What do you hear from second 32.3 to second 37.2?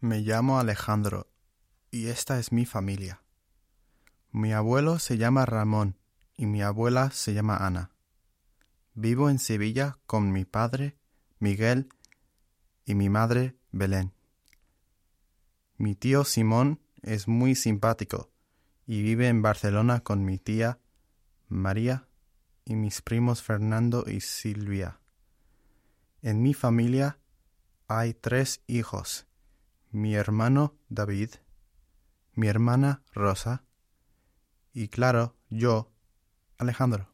mi hermana Rosa y claro, yo, Alejandro.